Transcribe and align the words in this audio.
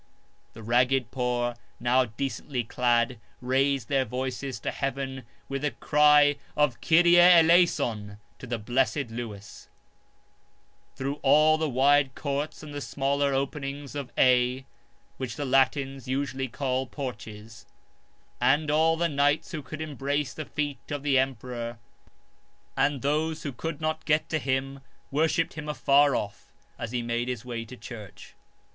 The 0.53 0.63
ragged 0.63 1.11
poor, 1.11 1.53
now 1.79 2.05
decently 2.05 2.63
clad, 2.63 3.19
raised 3.39 3.87
their 3.87 4.03
voices 4.03 4.59
to 4.61 4.71
heaven 4.71 5.25
with 5.47 5.61
the 5.61 5.69
cry 5.69 6.37
of 6.57 6.75
"* 6.81 6.81
Kyrie 6.81 7.19
Eleison 7.19 8.17
* 8.27 8.39
to 8.39 8.47
the 8.47 8.57
blessed 8.57 9.11
Lewis" 9.11 9.69
through 10.95 11.19
all 11.21 11.59
the 11.59 11.69
wide 11.69 12.15
courts 12.15 12.63
and 12.63 12.73
the 12.73 12.81
smaller 12.81 13.35
openings 13.35 13.93
of 13.93 14.11
Aix 14.17 14.65
(which 15.17 15.35
the 15.35 15.45
Latins 15.45 16.07
usually 16.07 16.47
call 16.47 16.87
porches); 16.87 17.67
and 18.41 18.71
all 18.71 18.97
the 18.97 19.07
knights 19.07 19.51
who 19.51 19.61
could 19.61 19.81
embraced 19.83 20.35
the 20.35 20.45
feet 20.45 20.79
of 20.89 21.03
the 21.03 21.19
emperor; 21.19 21.77
and 22.75 23.03
those 23.03 23.43
who 23.43 23.51
could 23.51 23.79
not 23.79 24.05
get 24.05 24.29
to 24.29 24.39
him 24.39 24.79
wor 25.11 25.27
shipped 25.27 25.53
him 25.53 25.69
afar 25.69 26.15
off 26.15 26.51
as 26.79 26.89
he 26.91 27.03
made 27.03 27.27
his 27.27 27.45
way 27.45 27.63
to 27.65 27.77
church. 27.77 28.33